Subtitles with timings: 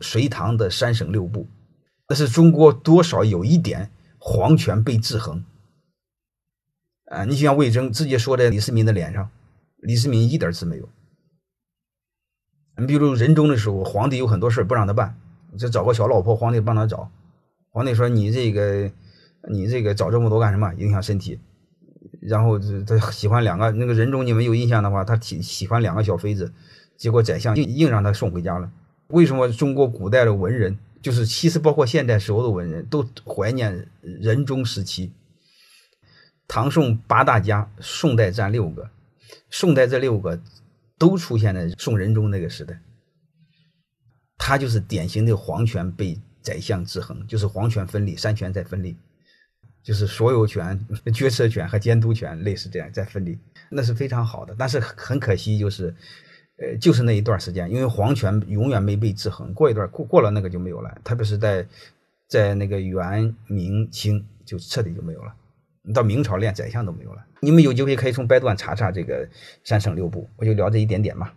[0.00, 1.46] 隋唐的三省六部，
[2.08, 5.44] 那是中国多少有一点皇权被制衡。
[7.06, 9.30] 啊，你就像魏征直接说在李世民的脸上，
[9.78, 10.88] 李世民一点事没有。
[12.76, 15.18] 你比如仁宗的时候，皇帝有很多事不让他办，
[15.58, 17.10] 就找个小老婆，皇帝帮他找。
[17.70, 18.90] 皇帝说：“你这个，
[19.50, 20.72] 你这个找这么多干什么？
[20.74, 21.38] 影响身体。”
[22.22, 26.52] 然后他喜欢两个那个仁宗，你们有印象的话，他喜喜欢两个小妃子，
[26.96, 28.70] 结果宰相硬硬让他送回家了。
[29.10, 35.12] 为什么中国古代的文人，就是其实包括现代所有的文人都怀念仁宗时期？
[36.48, 38.90] 唐宋八大家，宋代占六个，
[39.50, 40.40] 宋代这六个。
[40.98, 42.78] 都出现在宋仁宗那个时代，
[44.36, 48.94] 他就是典型的皇权被宰相制衡，就是皇权分立，三权在分立，
[49.82, 50.78] 就是所有权、
[51.14, 53.38] 决策权和监督权类似这样在分立，
[53.70, 54.54] 那是非常好的。
[54.58, 55.96] 但是很可惜，就是，
[56.60, 61.66] 呃，就是那一段时间，因为皇权永远没被制衡，过一段过过了那个就没有了，特别是在
[62.28, 65.34] 在那个元、明、清就彻底就没有了。
[65.82, 67.24] 你到明朝连宰相都没有了。
[67.40, 69.26] 你们有机会可以从百度上查查这个
[69.64, 71.32] 三省六部，我就聊这一点点嘛。